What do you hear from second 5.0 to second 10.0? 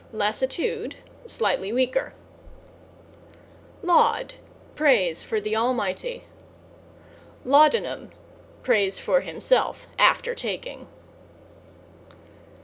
for the Almighty. =LAUDANUM= Prays for himself